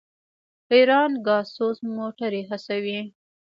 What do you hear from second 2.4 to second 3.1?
هڅوي.